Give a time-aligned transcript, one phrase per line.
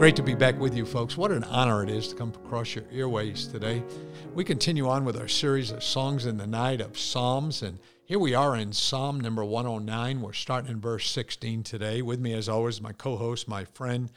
[0.00, 1.18] Great to be back with you, folks.
[1.18, 3.82] What an honor it is to come across your earways today.
[4.32, 8.18] We continue on with our series of Songs in the Night of Psalms, and here
[8.18, 10.22] we are in Psalm number 109.
[10.22, 12.00] We're starting in verse 16 today.
[12.00, 14.10] With me, as always, my co host, my friend,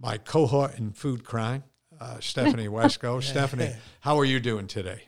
[0.00, 1.64] my cohort in food crime,
[2.00, 3.22] uh, Stephanie Wesco.
[3.22, 5.02] Stephanie, how are you doing today?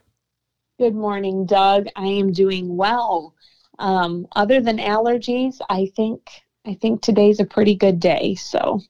[0.79, 1.87] Good morning, Doug.
[1.97, 3.35] I am doing well.
[3.79, 6.29] Um, other than allergies, I think
[6.67, 8.35] I think today's a pretty good day.
[8.35, 8.83] So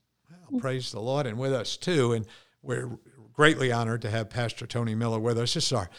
[0.57, 2.13] praise the Lord, and with us too.
[2.13, 2.25] And
[2.61, 2.89] we're
[3.33, 5.53] greatly honored to have Pastor Tony Miller with us.
[5.53, 5.89] This is our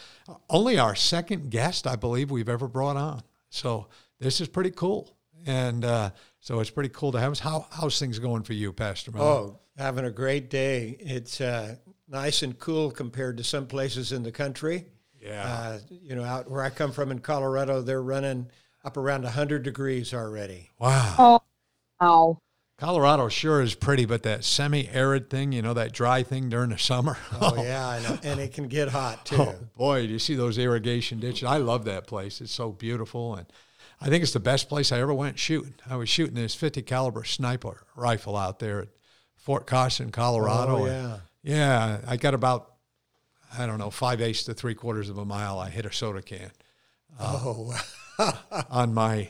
[0.48, 3.22] only our second guest, I believe, we've ever brought on.
[3.48, 3.86] So
[4.18, 7.38] this is pretty cool, and uh, so it's pretty cool to have us.
[7.38, 9.24] How how's things going for you, Pastor Miller?
[9.24, 10.96] Oh, having a great day.
[11.00, 11.76] It's uh,
[12.08, 14.86] nice and cool compared to some places in the country.
[15.20, 18.50] Yeah, uh, you know, out where I come from in Colorado, they're running
[18.84, 20.70] up around 100 degrees already.
[20.78, 21.14] Wow.
[21.18, 21.42] Oh,
[22.00, 22.38] wow.
[22.80, 26.78] Colorado sure is pretty, but that semi-arid thing, you know, that dry thing during the
[26.78, 27.18] summer.
[27.42, 29.36] Oh yeah, and it can get hot too.
[29.36, 31.44] Oh, boy, do you see those irrigation ditches?
[31.44, 32.40] I love that place.
[32.40, 33.46] It's so beautiful, and
[34.00, 35.74] I think it's the best place I ever went shooting.
[35.88, 38.88] I was shooting this 50 caliber sniper rifle out there at
[39.36, 40.78] Fort Carson, Colorado.
[40.78, 41.98] Oh yeah, yeah.
[42.06, 42.74] I got about
[43.58, 45.58] I don't know five eighths to three quarters of a mile.
[45.58, 46.50] I hit a soda can.
[47.18, 47.82] Uh, oh.
[48.70, 49.28] on my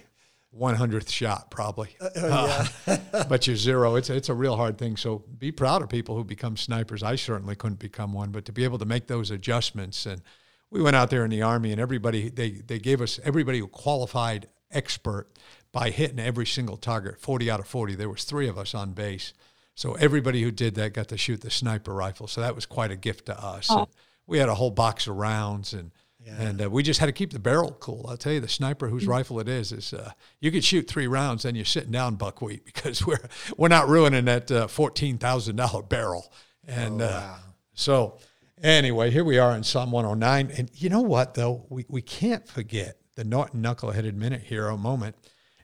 [0.58, 1.96] 100th shot probably.
[2.00, 3.24] Uh, uh, yeah.
[3.28, 3.94] but you're zero.
[3.94, 4.96] It's it's a real hard thing.
[4.96, 7.02] So be proud of people who become snipers.
[7.02, 10.22] I certainly couldn't become one but to be able to make those adjustments and
[10.70, 13.68] we went out there in the army and everybody they they gave us everybody who
[13.68, 15.26] qualified expert
[15.72, 18.92] by hitting every single target 40 out of 40 there was three of us on
[18.92, 19.32] base.
[19.74, 22.26] So everybody who did that got to shoot the sniper rifle.
[22.26, 23.68] So that was quite a gift to us.
[23.70, 23.88] Oh.
[24.26, 25.90] we had a whole box of rounds and
[26.24, 26.42] yeah.
[26.42, 28.06] And uh, we just had to keep the barrel cool.
[28.08, 29.12] I'll tell you, the sniper whose mm-hmm.
[29.12, 32.64] rifle it is is uh, you could shoot three rounds, then you're sitting down buckwheat
[32.72, 36.30] because we're we're not ruining that uh, fourteen thousand dollar barrel.
[36.66, 37.38] And oh, uh, wow.
[37.72, 38.18] so,
[38.62, 42.46] anyway, here we are in Psalm 109, and you know what though, we we can't
[42.46, 45.16] forget the Norton knuckleheaded minute hero moment.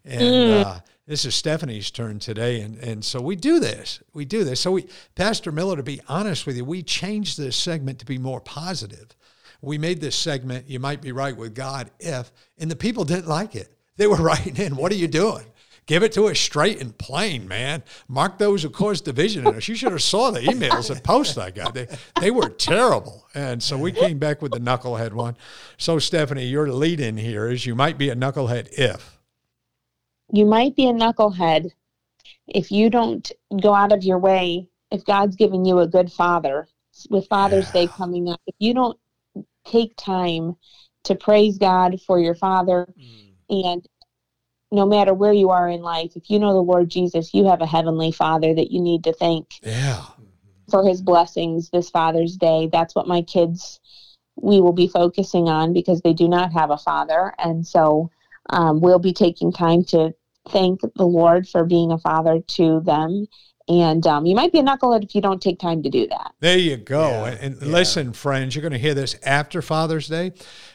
[0.04, 0.64] And mm.
[0.64, 4.02] Uh, this is Stephanie's turn today, and and so we do this.
[4.14, 4.60] We do this.
[4.60, 8.16] So we, Pastor Miller, to be honest with you, we changed this segment to be
[8.16, 9.14] more positive
[9.66, 13.26] we made this segment, You Might Be Right with God If, and the people didn't
[13.26, 13.76] like it.
[13.96, 15.44] They were writing in, What are you doing?
[15.86, 17.84] Give it to us straight and plain, man.
[18.08, 19.68] Mark those who cause division in us.
[19.68, 21.74] You should have saw the emails and posts I got.
[21.74, 21.86] They,
[22.20, 23.28] they were terrible.
[23.34, 25.36] And so we came back with the knucklehead one.
[25.76, 29.18] So, Stephanie, your lead in here is you might be a knucklehead if.
[30.32, 31.70] You might be a knucklehead
[32.48, 36.66] if you don't go out of your way, if God's giving you a good father,
[37.10, 37.82] with Father's yeah.
[37.82, 38.98] Day coming up, if you don't
[39.66, 40.56] take time
[41.04, 42.86] to praise God for your father.
[42.98, 43.32] Mm.
[43.48, 43.88] And
[44.72, 47.60] no matter where you are in life, if you know the Lord Jesus, you have
[47.60, 49.46] a heavenly father that you need to thank.
[49.62, 50.02] Yeah.
[50.70, 52.68] For his blessings this Father's Day.
[52.72, 53.78] That's what my kids
[54.34, 57.32] we will be focusing on because they do not have a father.
[57.38, 58.10] And so
[58.50, 60.12] um, we'll be taking time to
[60.48, 63.26] thank the Lord for being a father to them
[63.68, 66.32] and um, you might be a knucklehead if you don't take time to do that.
[66.40, 67.08] There you go.
[67.08, 67.68] Yeah, and, yeah.
[67.68, 70.32] listen, friends, you're going to hear this after Father's Day.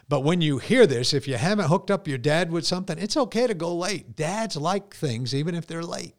[0.10, 3.16] But when you hear this, if you haven't hooked up your dad with something, it's
[3.16, 4.16] okay to go late.
[4.16, 6.16] Dads like things even if they're late.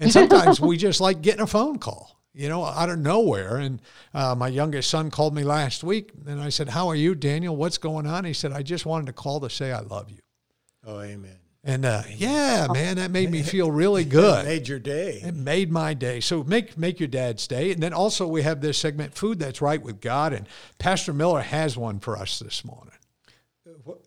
[0.00, 3.58] And sometimes we just like getting a phone call, you know, out of nowhere.
[3.58, 3.82] And
[4.14, 7.56] uh, my youngest son called me last week and I said, How are you, Daniel?
[7.56, 8.24] What's going on?
[8.24, 10.18] He said, I just wanted to call to say I love you.
[10.84, 11.38] Oh, amen.
[11.66, 14.46] And uh, yeah, man, that made me feel really good.
[14.46, 15.20] It made your day.
[15.22, 16.20] It made my day.
[16.20, 17.72] So make make your dad's day.
[17.72, 20.46] And then also we have this segment, food that's right with God, and
[20.78, 22.92] Pastor Miller has one for us this morning.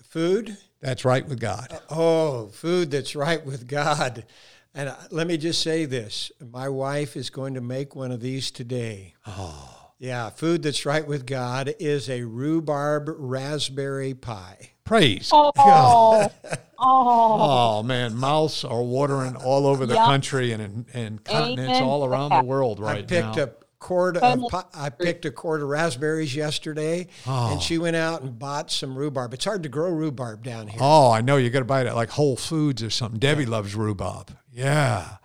[0.04, 1.68] Food that's right with God.
[1.72, 4.26] Uh, oh, food that's right with God.
[4.74, 8.22] And uh, let me just say this: my wife is going to make one of
[8.22, 9.16] these today.
[9.28, 9.76] Oh.
[10.02, 14.72] Yeah, food that's right with God is a rhubarb raspberry pie.
[14.90, 15.52] Praise oh.
[15.56, 16.32] God.
[16.82, 17.82] Oh.
[17.82, 20.06] oh man, mouths are watering all over the yep.
[20.06, 21.84] country and and continents Amen.
[21.84, 23.44] all around the world right I picked now.
[23.44, 27.52] up quart of I picked a quart of raspberries yesterday, oh.
[27.52, 29.34] and she went out and bought some rhubarb.
[29.34, 30.80] It's hard to grow rhubarb down here.
[30.82, 31.36] Oh, I know.
[31.36, 33.20] You got to buy it at like Whole Foods or something.
[33.20, 33.50] Debbie yeah.
[33.50, 34.38] loves rhubarb.
[34.50, 35.18] Yeah.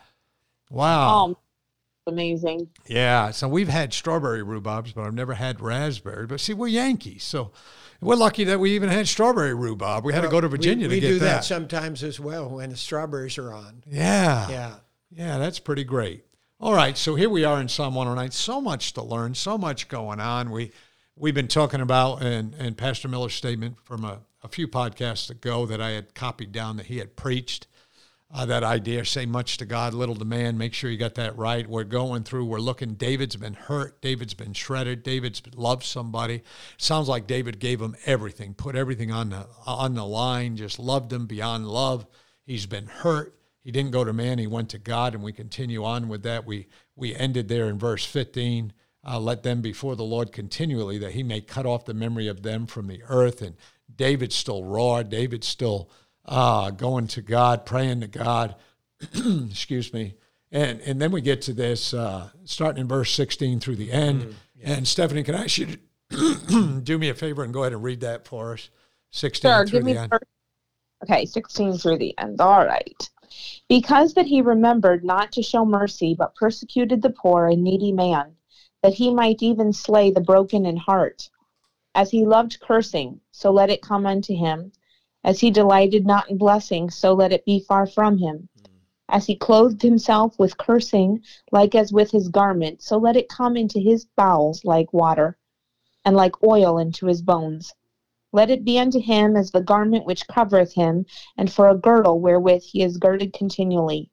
[0.71, 1.37] Wow.
[1.37, 1.39] Oh,
[2.09, 2.69] amazing.
[2.89, 3.31] Yeah.
[3.31, 6.27] So we've had strawberry rhubarbs, but I've never had raspberry.
[6.27, 7.53] But see, we're Yankees, so
[8.01, 10.05] we're lucky that we even had strawberry rhubarb.
[10.05, 11.15] We had well, to go to Virginia we, we to get that.
[11.15, 13.83] We do that sometimes as well when the strawberries are on.
[13.87, 14.49] Yeah.
[14.49, 14.75] Yeah.
[15.11, 16.25] Yeah, that's pretty great.
[16.61, 18.31] All right, so here we are in Psalm 109.
[18.31, 20.51] So much to learn, so much going on.
[20.51, 20.73] We
[21.17, 25.67] we've been talking about and and Pastor Miller's statement from a, a few podcasts ago
[25.67, 27.67] that I had copied down that he had preached.
[28.37, 30.59] Uh, that idea, say much to God, little to man.
[30.59, 31.69] Make sure you got that right.
[31.69, 32.95] We're going through, we're looking.
[32.95, 34.03] David's been hurt.
[34.03, 35.05] David's been shredded.
[35.05, 36.43] David's loved somebody.
[36.77, 41.13] Sounds like David gave him everything, put everything on the on the line, just loved
[41.13, 42.09] him beyond love.
[42.45, 43.39] He's been hurt.
[43.63, 46.45] He didn't go to man, he went to God, and we continue on with that.
[46.45, 46.67] We,
[46.97, 48.75] we ended there in verse 15.
[49.07, 52.43] Uh, let them before the Lord continually, that he may cut off the memory of
[52.43, 53.41] them from the earth.
[53.41, 53.57] And
[53.95, 55.03] David's still raw.
[55.03, 55.91] David's still
[56.25, 58.57] uh, going to God, praying to God.
[59.51, 60.15] Excuse me.
[60.51, 64.23] And, and then we get to this, uh, starting in verse 16 through the end.
[64.23, 64.73] Mm, yeah.
[64.73, 65.77] And Stephanie, can I ask you
[66.11, 68.71] to do me a favor and go ahead and read that for us?
[69.11, 70.11] 16 sure, through the end.
[70.11, 70.25] First.
[71.03, 72.41] Okay, 16 through the end.
[72.41, 73.11] All right.
[73.69, 78.37] Because that he remembered not to show mercy, but persecuted the poor and needy man,
[78.83, 81.29] that he might even slay the broken in heart.
[81.95, 84.73] As he loved cursing, so let it come unto him.
[85.25, 88.51] As he delighted not in blessing, so let it be far from him.
[88.59, 88.75] Hmm.
[89.09, 93.57] As he clothed himself with cursing, like as with his garment, so let it come
[93.57, 95.39] into his bowels like water,
[96.05, 97.75] and like oil into his bones.
[98.35, 101.07] Let it be unto him as the garment which covereth him,
[101.39, 104.11] and for a girdle wherewith he is girded continually.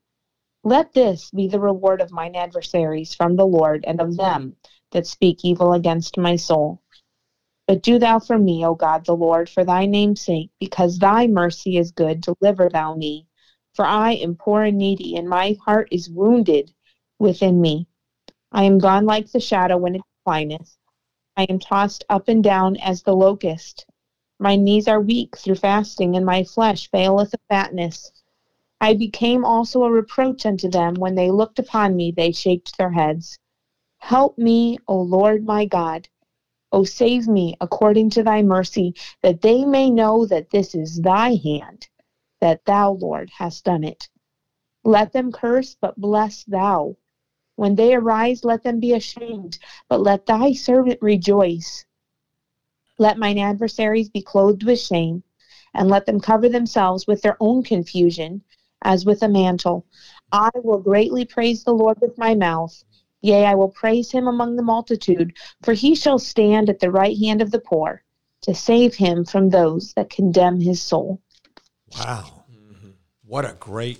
[0.63, 4.55] Let this be the reward of mine adversaries from the Lord, and of them
[4.91, 6.81] that speak evil against my soul.
[7.71, 11.25] But do thou for me, O God the Lord, for thy name's sake, because thy
[11.25, 13.27] mercy is good, deliver thou me.
[13.75, 16.73] For I am poor and needy, and my heart is wounded
[17.17, 17.87] within me.
[18.51, 20.75] I am gone like the shadow when it declineth.
[21.37, 23.85] I am tossed up and down as the locust.
[24.37, 28.11] My knees are weak through fasting, and my flesh faileth of fatness.
[28.81, 30.95] I became also a reproach unto them.
[30.95, 33.39] When they looked upon me, they shaked their heads.
[33.99, 36.09] Help me, O Lord my God.
[36.71, 41.35] O save me according to thy mercy, that they may know that this is thy
[41.35, 41.89] hand,
[42.39, 44.07] that thou, Lord, hast done it.
[44.83, 46.95] Let them curse, but bless thou.
[47.55, 49.59] When they arise, let them be ashamed,
[49.89, 51.85] but let thy servant rejoice.
[52.97, 55.23] Let mine adversaries be clothed with shame,
[55.73, 58.43] and let them cover themselves with their own confusion,
[58.81, 59.85] as with a mantle.
[60.31, 62.83] I will greatly praise the Lord with my mouth.
[63.21, 67.17] Yea, I will praise him among the multitude, for he shall stand at the right
[67.17, 68.03] hand of the poor,
[68.41, 71.21] to save him from those that condemn his soul.
[71.97, 72.43] Wow.
[72.51, 72.89] Mm-hmm.
[73.25, 73.99] What a great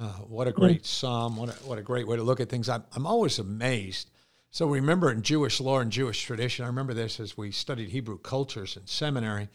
[0.00, 1.06] uh, what a great mm-hmm.
[1.06, 1.36] psalm.
[1.36, 2.68] What a, what a great way to look at things.
[2.68, 4.08] I'm, I'm always amazed
[4.52, 8.18] so remember in Jewish law and Jewish tradition, I remember this as we studied Hebrew
[8.18, 9.48] cultures in seminary.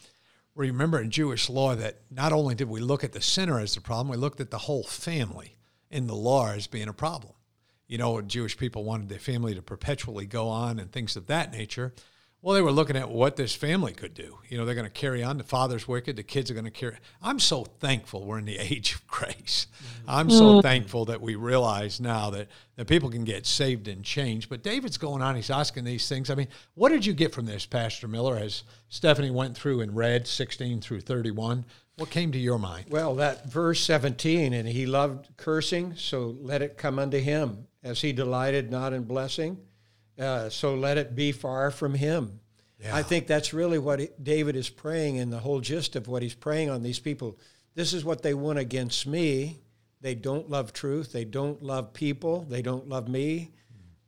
[0.55, 3.81] Remember in Jewish law that not only did we look at the sinner as the
[3.81, 5.55] problem, we looked at the whole family
[5.91, 7.33] in the law as being a problem.
[7.87, 11.51] You know, Jewish people wanted their family to perpetually go on and things of that
[11.51, 11.93] nature.
[12.41, 14.37] Well, they were looking at what this family could do.
[14.47, 15.37] You know, they're going to carry on.
[15.37, 16.15] The father's wicked.
[16.15, 16.95] The kids are going to carry.
[17.21, 19.67] I'm so thankful we're in the age of grace.
[19.75, 20.09] Mm-hmm.
[20.09, 20.61] I'm so mm.
[20.61, 24.49] thankful that we realize now that, that people can get saved and changed.
[24.49, 25.35] But David's going on.
[25.35, 26.29] He's asking these things.
[26.29, 29.95] I mean, what did you get from this, Pastor Miller, as Stephanie went through and
[29.95, 31.65] read 16 through 31?
[31.95, 32.85] What came to your mind?
[32.89, 38.01] Well, that verse 17, and he loved cursing, so let it come unto him, as
[38.01, 39.57] he delighted not in blessing
[40.19, 42.39] uh, so let it be far from him.
[42.81, 42.95] Yeah.
[42.95, 46.35] I think that's really what David is praying, and the whole gist of what he's
[46.35, 47.37] praying on these people.
[47.75, 49.59] This is what they want against me.
[50.01, 51.11] They don't love truth.
[51.11, 52.45] They don't love people.
[52.49, 53.51] They don't love me.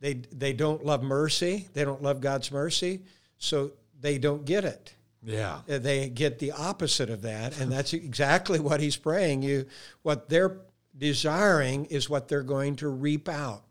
[0.00, 1.68] They, they don't love mercy.
[1.74, 3.02] They don't love God's mercy.
[3.38, 4.94] So they don't get it.
[5.22, 5.60] Yeah.
[5.68, 7.60] Uh, they get the opposite of that.
[7.60, 9.42] And that's exactly what he's praying.
[9.42, 9.66] You,
[10.02, 10.58] what they're
[10.96, 13.69] desiring is what they're going to reap out.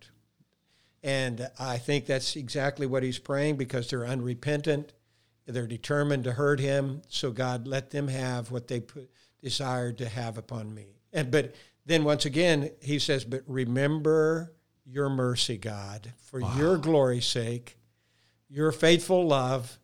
[1.03, 4.94] And I think that's exactly what he's praying because they're unrepentant.
[5.46, 7.01] They're determined to hurt him.
[7.08, 9.10] So God, let them have what they put,
[9.41, 10.98] desired to have upon me.
[11.13, 14.53] And but then once again he says, "But remember
[14.86, 16.56] your mercy, God, for wow.
[16.58, 17.77] your glory's sake,
[18.50, 19.79] your faithful love,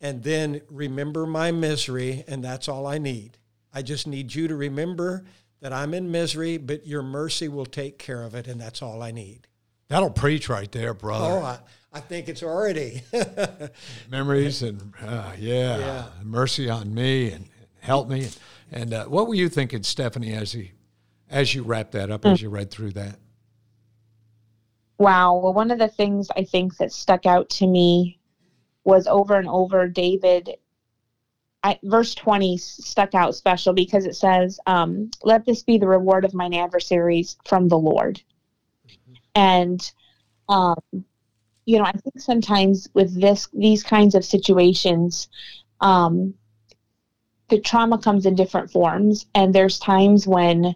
[0.00, 3.38] and then remember my misery, and that's all I need.
[3.72, 5.24] I just need you to remember
[5.60, 9.02] that I'm in misery, but your mercy will take care of it, and that's all
[9.02, 9.46] I need."
[9.88, 11.38] That'll preach right there, brother.
[11.38, 11.58] Oh, I,
[11.92, 13.02] I think it's already.
[14.10, 16.04] Memories and uh, yeah, Yeah.
[16.22, 18.24] mercy on me and, and help me.
[18.24, 18.36] And,
[18.72, 20.72] and uh, what were you thinking, Stephanie, as he,
[21.30, 23.18] as you wrapped that up, as you read through that?
[24.98, 25.36] Wow.
[25.38, 28.18] Well, one of the things I think that stuck out to me
[28.84, 30.56] was over and over David.
[31.62, 36.24] I, verse 20 stuck out special because it says, um, Let this be the reward
[36.24, 38.20] of mine adversaries from the Lord.
[39.36, 39.92] And,
[40.48, 40.76] um,
[41.66, 45.28] you know, I think sometimes with this, these kinds of situations,
[45.80, 46.34] um,
[47.48, 49.26] the trauma comes in different forms.
[49.34, 50.74] And there's times when,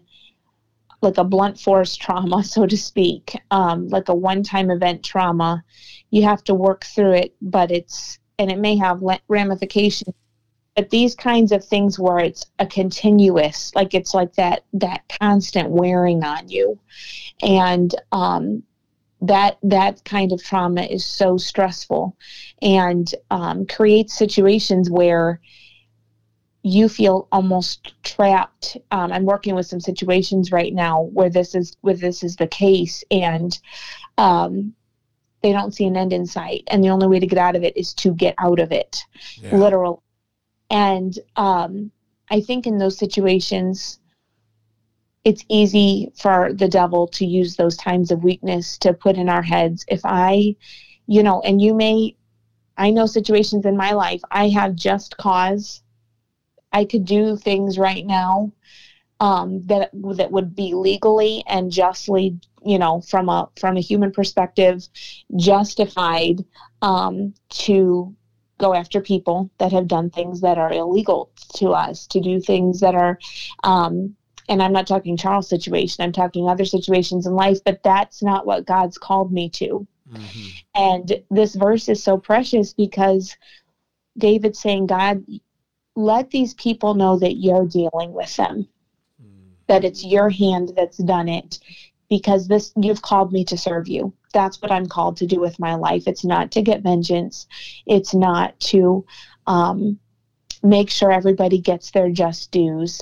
[1.01, 5.63] like a blunt force trauma, so to speak, um, like a one time event trauma.
[6.11, 10.15] You have to work through it, but it's, and it may have ramifications.
[10.75, 15.69] But these kinds of things where it's a continuous, like it's like that, that constant
[15.69, 16.79] wearing on you.
[17.41, 18.63] And, um,
[19.23, 22.15] that that kind of trauma is so stressful
[22.61, 25.39] and um, creates situations where
[26.63, 28.77] you feel almost trapped.
[28.91, 32.47] Um, I'm working with some situations right now where this is where this is the
[32.47, 33.57] case, and
[34.17, 34.73] um,
[35.41, 37.63] they don't see an end in sight, and the only way to get out of
[37.63, 39.03] it is to get out of it,
[39.41, 39.55] Yeah.
[39.57, 39.97] literally.
[40.71, 41.91] And um,
[42.29, 43.99] I think in those situations,
[45.25, 49.41] it's easy for the devil to use those times of weakness to put in our
[49.41, 49.85] heads.
[49.89, 50.55] If I,
[51.07, 52.15] you know, and you may,
[52.77, 55.83] I know situations in my life, I have just cause.
[56.71, 58.53] I could do things right now
[59.19, 64.13] um, that that would be legally and justly, you know, from a from a human
[64.13, 64.87] perspective,
[65.35, 66.45] justified
[66.81, 68.15] um, to
[68.61, 72.79] go after people that have done things that are illegal to us, to do things
[72.79, 73.19] that are,
[73.63, 74.15] um,
[74.49, 78.45] and I'm not talking Charles' situation, I'm talking other situations in life, but that's not
[78.45, 79.87] what God's called me to.
[80.75, 83.35] And this verse is so precious because
[84.17, 85.25] David's saying, God,
[85.95, 88.67] let these people know that you're dealing with them,
[89.67, 91.59] that it's your hand that's done it,
[92.11, 94.13] because this you've called me to serve you.
[94.33, 96.03] That's what I'm called to do with my life.
[96.07, 97.47] It's not to get vengeance.
[97.87, 99.05] It's not to
[99.47, 99.97] um,
[100.61, 103.01] make sure everybody gets their just dues.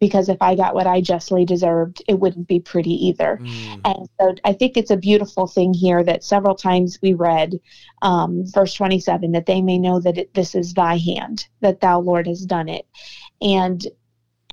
[0.00, 3.38] Because if I got what I justly deserved, it wouldn't be pretty either.
[3.84, 7.60] And so I think it's a beautiful thing here that several times we read,
[8.00, 12.00] um, verse 27, that they may know that it, this is thy hand, that thou,
[12.00, 12.86] Lord, has done it.
[13.42, 13.84] And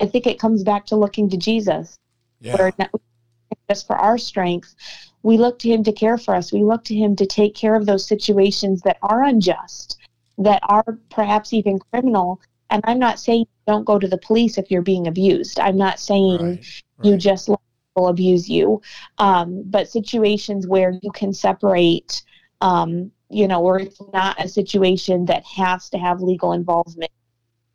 [0.02, 1.98] I think it comes back to looking to Jesus,
[2.42, 2.58] Yeah.
[2.58, 2.74] where
[3.70, 4.76] just for our strength,
[5.24, 6.54] we look to him to care for us.
[6.54, 9.98] We look to him to take care of those situations that are unjust,
[10.38, 12.40] that are perhaps even criminal.
[12.70, 15.60] And I'm not saying don't go to the police if you're being abused.
[15.60, 16.66] I'm not saying Right,
[17.02, 18.82] you just let people abuse you.
[19.18, 22.22] Um, but situations where you can separate,
[22.62, 27.12] um, you know, or it's not a situation that has to have legal involvement.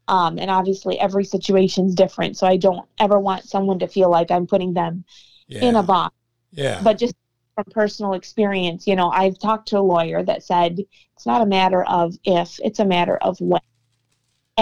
[0.07, 2.37] Um, and obviously, every situation's different.
[2.37, 5.05] So I don't ever want someone to feel like I'm putting them
[5.51, 5.65] yeah.
[5.65, 6.15] in a box.
[6.53, 6.81] yeah.
[6.83, 7.15] But just
[7.55, 10.79] from personal experience, you know, I've talked to a lawyer that said
[11.15, 13.61] it's not a matter of if, it's a matter of when.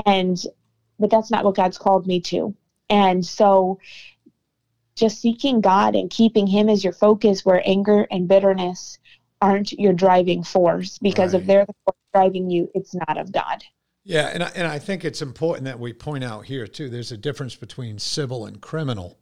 [0.06, 0.36] And,
[0.98, 2.54] but that's not what God's called me to.
[2.88, 3.78] And so
[4.96, 8.98] just seeking God and keeping Him as your focus where anger and bitterness
[9.40, 13.62] aren't your driving force because if they're the force driving you, it's not of God.
[14.02, 16.88] Yeah, and I, and I think it's important that we point out here too.
[16.88, 19.18] There's a difference between civil and criminal.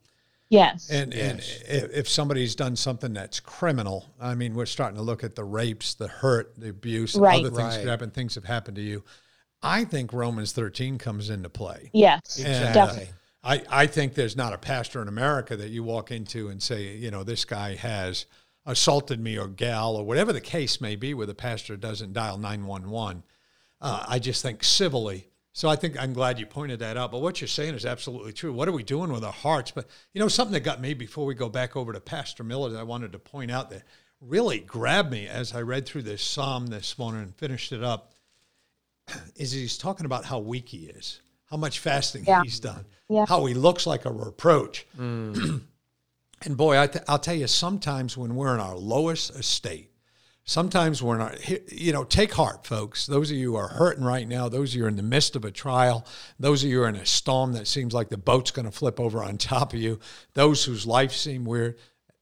[0.49, 0.89] Yes.
[0.89, 1.61] And and Yes.
[1.67, 5.43] if, if somebody's done something that's criminal, I mean, we're starting to look at the
[5.43, 7.39] rapes, the hurt, the abuse, Right.
[7.45, 7.87] other things that Right.
[7.87, 8.11] happen.
[8.11, 9.03] Things have happened to you.
[9.61, 11.89] I think Romans 13 comes into play.
[11.93, 12.37] yes.
[12.39, 13.03] And, Exactly.
[13.03, 13.07] uh,
[13.43, 16.95] I, I think there's not a pastor in America that you walk into and say,
[16.97, 18.25] you know, this guy has
[18.65, 22.37] assaulted me or gal or whatever the case may be where the pastor doesn't dial
[22.37, 23.23] 911.
[23.79, 25.29] Uh, I just think civilly.
[25.57, 27.11] So I think I'm glad you pointed that out.
[27.11, 28.53] But what you're saying is absolutely true.
[28.53, 29.71] What are we doing with our hearts?
[29.71, 32.69] But you know, something that got me before we go back over to Pastor Miller
[32.69, 33.81] that I wanted to point out that
[34.21, 38.13] really grabbed me as I read through this psalm this morning and finished it up
[39.35, 42.43] is he's talking about how weak he is, how much fasting Yeah.
[42.43, 43.25] he's done, Yeah.
[43.27, 44.85] how he looks like a reproach.
[44.95, 45.61] Mm.
[46.43, 49.89] and boy, I will tell you, sometimes when we're in our lowest estate,
[50.47, 51.37] sometimes we're not,
[51.71, 53.05] you know, take heart, folks.
[53.05, 55.35] Those of you who are hurting right now, those of you are in the midst
[55.35, 56.07] of a trial,
[56.39, 58.71] those of you who are in a storm that seems like the boat's going to
[58.71, 59.99] flip over on top of you,
[60.33, 61.77] those whose life seem weird.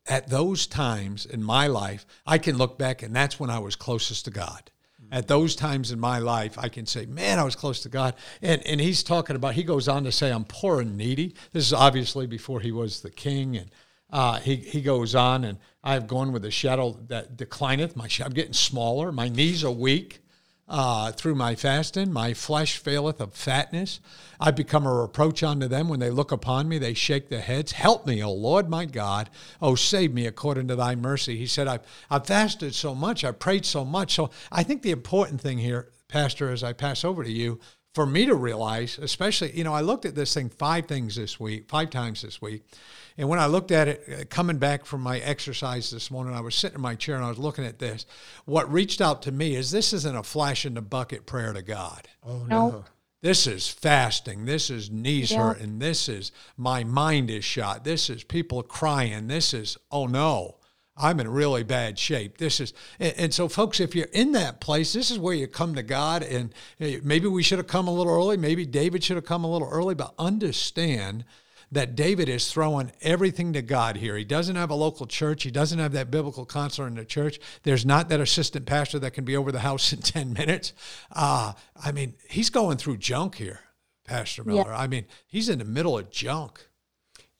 [0.08, 3.76] At those times in my life, I can look back and that's when I was
[3.76, 4.70] closest to God
[5.02, 5.08] mm.
[5.12, 8.14] at those times in my life, I can say, man, I was close to God.
[8.40, 11.34] And, and he's talking about, he goes on to say, I'm poor and needy.
[11.54, 13.58] This is obviously before he was the king.
[13.58, 13.72] And,
[14.16, 17.98] Uh, he, he goes on, and I have gone with a shadow that declineth.
[17.98, 19.12] My, I'm getting smaller.
[19.12, 20.22] My knees are weak
[20.70, 22.14] uh, through my fasting.
[22.14, 24.00] My flesh faileth of fatness.
[24.40, 25.90] I become a reproach unto them.
[25.90, 27.74] When they look upon me, they shake their heads.
[27.74, 29.30] Help me, O Lord my God.
[29.62, 31.36] Oh, save me according to thy mercy.
[31.36, 33.26] He said, I've, I've fasted so much.
[33.26, 34.16] I've prayed so much.
[34.16, 37.60] So I think the important thing here, Pastor, as I pass over to you,
[37.94, 41.38] for me to realize, especially, you know, I looked at this thing five things this
[41.38, 42.64] week, five times this week.
[43.18, 46.42] And when I looked at it, uh, coming back from my exercise this morning, I
[46.42, 48.06] was sitting in my chair and I was looking at this.
[48.46, 51.62] What reached out to me is this isn't a flash in the bucket prayer to
[51.62, 52.08] God.
[52.26, 52.70] Oh, No.
[52.70, 52.86] no.
[53.22, 54.46] This is fasting.
[54.46, 55.48] This is knees Yeah.
[55.48, 55.80] hurting.
[55.80, 57.84] This is my mind is shot.
[57.84, 59.28] This is people crying.
[59.28, 60.58] This is, oh no,
[60.96, 62.38] I'm in really bad shape.
[62.38, 65.48] This is, and, and so folks, if you're in that place, this is where you
[65.48, 66.22] come to God.
[66.22, 68.38] And eh, maybe we should have come a little early.
[68.38, 71.26] Maybe David should have come a little early, but understand
[71.76, 74.18] that David is throwing everything to God here.
[74.18, 75.44] He doesn't have a local church.
[75.44, 77.40] He doesn't have that biblical counselor in the church.
[77.64, 80.74] There's not that assistant pastor that can be over the house in 10 minutes.
[81.12, 83.60] Uh, I mean, he's going through junk here,
[84.06, 84.74] Pastor Miller.
[84.74, 86.68] I mean, he's in the middle of junk.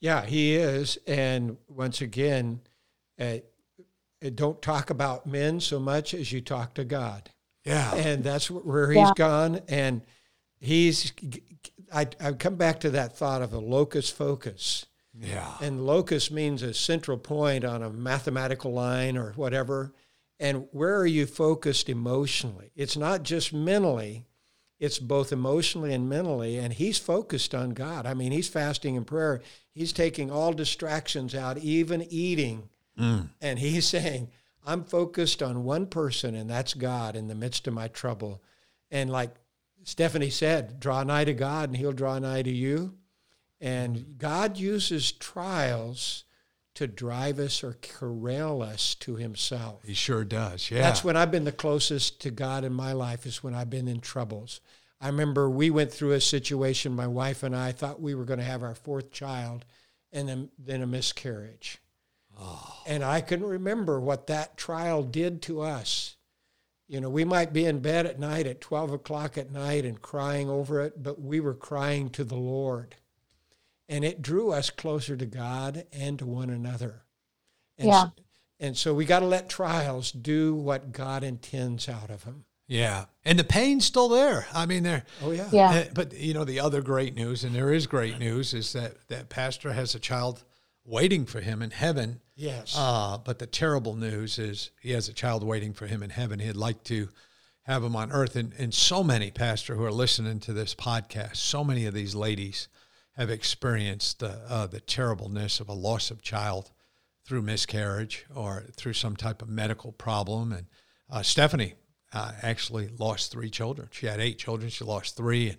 [0.00, 0.98] Yeah, he is.
[1.06, 2.60] And once again,
[3.18, 3.38] uh,
[4.24, 7.30] uh, don't talk about men so much as you talk to God.
[7.64, 7.94] Yeah.
[7.94, 9.12] And that's where he's Yeah.
[9.16, 9.60] gone.
[9.68, 10.02] And
[10.60, 11.12] he's,
[11.92, 14.86] I, I come back to that thought of a locus focus.
[15.18, 15.54] Yeah.
[15.60, 19.94] And locus means a central point on a mathematical line or whatever.
[20.38, 22.70] And where are you focused emotionally?
[22.76, 24.26] It's not just mentally,
[24.78, 26.58] it's both emotionally and mentally.
[26.58, 28.04] And he's focused on God.
[28.04, 29.40] I mean, he's fasting and prayer.
[29.72, 32.68] He's taking all distractions out, even eating.
[32.98, 33.30] Mm.
[33.40, 34.28] And he's saying,
[34.66, 38.42] I'm focused on one person, and that's God in the midst of my trouble.
[38.90, 39.34] And like
[39.86, 42.94] Stephanie said, draw nigh to God, and he'll draw nigh to you.
[43.60, 46.24] And God uses trials
[46.74, 49.84] to drive us or corral us to himself.
[49.84, 50.70] He sure does.
[50.70, 50.82] Yeah.
[50.82, 53.88] That's when I've been the closest to God in my life is when I've been
[53.88, 54.60] in troubles.
[55.00, 58.40] I remember we went through a situation, my wife and I thought we were going
[58.40, 59.64] to have our fourth child
[60.12, 61.78] and then, then a miscarriage.
[62.38, 62.82] Oh.
[62.86, 66.15] And I can remember what that trial did to us.
[66.88, 70.00] You know, we might be in bed at night at 12 o'clock at night and
[70.00, 72.94] crying over it, but we were crying to the Lord.
[73.88, 77.02] And it drew us closer to God and to one another.
[77.78, 78.02] And, Yeah.
[78.04, 78.10] s-
[78.60, 82.44] and so we got to let trials do what God intends out of them.
[82.68, 83.04] yeah.
[83.24, 84.46] And the pain's still there.
[84.52, 85.04] I mean, there.
[85.22, 85.48] Oh, yeah.
[85.52, 85.70] Yeah.
[85.70, 89.06] Uh, but you know, the other great news, and there is great news, is that
[89.08, 90.42] that pastor has a child
[90.86, 92.20] waiting for him in heaven.
[92.34, 92.74] Yes.
[92.78, 96.38] Uh, but the terrible news is he has a child waiting for him in heaven.
[96.38, 97.08] He'd like to
[97.62, 98.36] have him on earth.
[98.36, 102.14] And, and so many, Pastor, who are listening to this podcast, so many of these
[102.14, 102.68] ladies
[103.16, 106.70] have experienced the, uh, the terribleness of a loss of child
[107.24, 110.52] through miscarriage or through some type of medical problem.
[110.52, 110.66] And
[111.10, 111.74] uh, Stephanie
[112.12, 113.88] uh, actually lost three children.
[113.90, 114.70] She had eight children.
[114.70, 115.48] She lost three.
[115.48, 115.58] And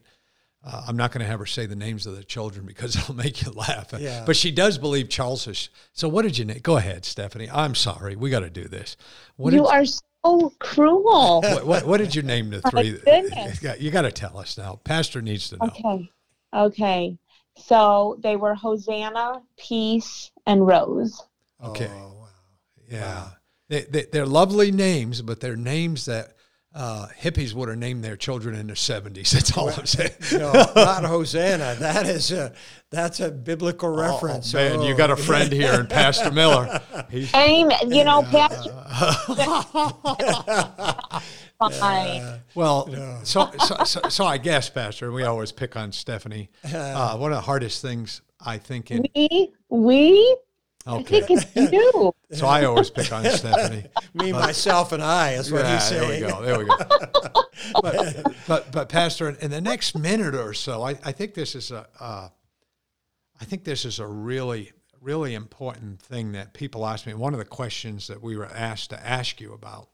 [0.68, 3.16] uh, I'm not going to have her say the names of the children because it'll
[3.16, 3.94] make you laugh.
[3.98, 4.24] Yeah.
[4.26, 5.70] But she does believe Charles is.
[5.94, 6.60] So what did you name?
[6.62, 7.50] Go ahead, Stephanie.
[7.52, 8.16] I'm sorry.
[8.16, 8.98] We got to do this.
[9.38, 11.42] What you did, are so cruel.
[11.42, 13.00] what, what, what did you name the three?
[13.80, 14.80] You got to tell us now.
[14.84, 15.68] Pastor needs to know.
[15.68, 16.12] Okay.
[16.54, 17.18] Okay.
[17.58, 21.24] So they were Hosanna, Peace, and Rose.
[21.64, 21.90] Okay.
[21.92, 22.28] Oh, wow.
[22.90, 23.28] Yeah.
[23.70, 26.37] They, they, they're lovely names, but they're names that
[26.78, 29.32] uh, hippies would have named their children in their 70s.
[29.32, 30.12] That's all I'm saying.
[30.34, 31.76] No, not Hosanna.
[31.80, 32.54] That is a
[32.92, 34.54] that's a biblical reference.
[34.54, 34.98] Oh, man, you Oh.
[34.98, 36.80] got a friend here in Pastor Miller.
[37.10, 37.78] He's, Amen.
[37.92, 38.72] You know, Pastor.
[41.80, 42.40] Fine.
[42.56, 42.88] Well,
[43.24, 46.50] so, so, so, so I guess, Pastor, we always pick on Stephanie.
[46.64, 50.38] Uh, one of the hardest things I think in We, we,
[50.88, 52.14] I okay, think it's you.
[52.32, 53.84] so I always pick on Stephanie.
[54.14, 56.42] Me, myself, and I is what Yeah, he's there we go.
[56.42, 56.78] There we go.
[57.82, 61.72] but, but, but Pastor, in the next minute or so, I, I think this is
[61.72, 62.30] a, uh,
[63.40, 64.72] I think this is a really,
[65.02, 67.14] really important thing that people ask me.
[67.14, 69.90] One of the questions that we were asked to ask you about.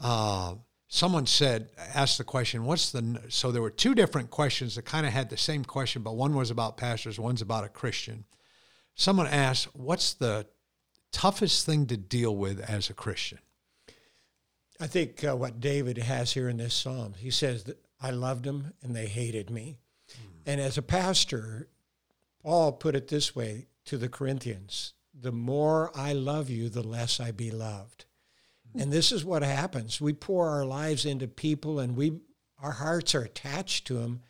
[0.00, 0.54] Uh,
[0.86, 5.04] someone said, asked the question, "What's the?" So there were two different questions that kind
[5.04, 8.24] of had the same question, but one was about pastors, one's about a Christian.
[8.94, 10.46] Someone asked, "What's the
[11.10, 13.38] toughest thing to deal with as a Christian?"
[14.80, 18.44] I think uh, what David has here in this psalm, he says that I loved
[18.44, 19.78] them and they hated me.
[20.44, 21.68] And as a pastor,
[22.42, 27.20] Paul put it this way to the Corinthians the more I love you, the less
[27.20, 28.06] I be loved.
[28.74, 30.00] And this is what happens.
[30.00, 32.20] We pour our lives into people and we
[32.58, 34.22] our hearts are attached to them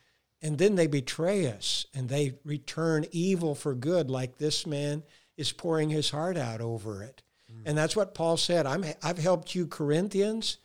[0.43, 5.03] and then they betray us and they return evil for good like this man
[5.37, 7.23] is pouring his heart out over it.
[7.51, 7.63] Mm.
[7.67, 8.67] And that's what Paul said.
[8.67, 10.59] I'm, I've helped you, Corinthians,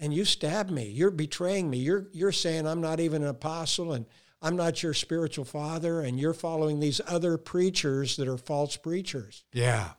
[0.00, 0.88] and you stabbed me.
[0.88, 1.78] You're betraying me.
[1.78, 4.06] You're, you're saying I'm not even an apostle and
[4.40, 9.44] I'm not your spiritual father, and you're following these other preachers that are false preachers.
[9.52, 9.90] Yeah.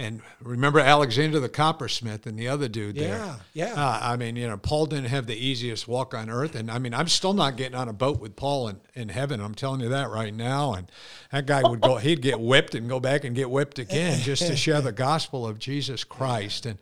[0.00, 3.18] And remember Alexander the coppersmith and the other dude there.
[3.18, 3.72] Yeah, yeah.
[3.74, 6.54] Uh, I mean, you know, Paul didn't have the easiest walk on earth.
[6.54, 9.40] And I mean, I'm still not getting on a boat with Paul in, in heaven.
[9.40, 10.74] I'm telling you that right now.
[10.74, 10.88] And
[11.32, 14.46] that guy would go, he'd get whipped and go back and get whipped again just
[14.46, 16.64] to share the gospel of Jesus Christ.
[16.66, 16.78] And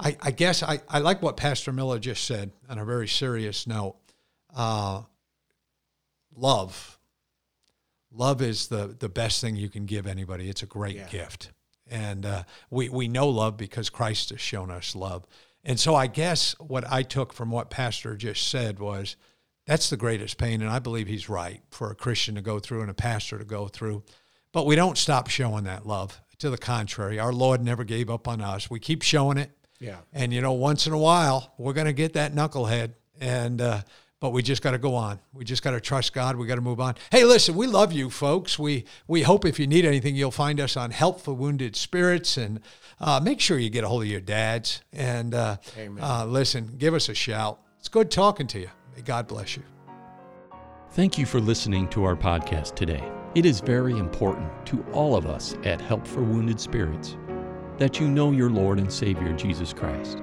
[0.00, 3.68] I, I guess I, I like what Pastor Miller just said on a very serious
[3.68, 3.94] note.
[4.56, 5.02] Uh,
[6.34, 6.98] love.
[8.12, 10.48] Love is the, the best thing you can give anybody.
[10.50, 11.06] It's a great Yeah.
[11.08, 11.52] gift.
[11.88, 15.26] And uh, we, we know love because Christ has shown us love.
[15.64, 19.16] And so I guess what I took from what Pastor just said was
[19.66, 20.62] that's the greatest pain.
[20.62, 23.44] And I believe he's right for a Christian to go through and a pastor to
[23.44, 24.04] go through.
[24.52, 26.20] But we don't stop showing that love.
[26.40, 28.68] To the contrary, our Lord never gave up on us.
[28.68, 29.50] We keep showing it.
[29.80, 29.96] Yeah.
[30.12, 33.82] And you know, once in a while, we're going to get that knucklehead, and uh,
[34.20, 35.20] but we just got to go on.
[35.32, 36.36] We just got to trust God.
[36.36, 36.94] We got to move on.
[37.10, 38.58] Hey, listen, we love you, folks.
[38.58, 42.36] We we hope if you need anything, you'll find us on Help for Wounded Spirits,
[42.36, 42.60] and
[43.00, 44.82] uh, make sure you get a hold of your dads.
[44.92, 45.56] And uh,
[46.00, 47.60] uh, listen, give us a shout.
[47.78, 48.70] It's good talking to you.
[48.94, 49.62] May God bless you.
[50.92, 53.04] Thank you for listening to our podcast today.
[53.34, 57.18] It is very important to all of us at Help for Wounded Spirits
[57.78, 60.22] that you know your Lord and Savior Jesus Christ.